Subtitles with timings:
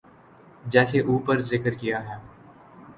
[0.65, 2.17] جیسے اوپر ذکر کیا ہے۔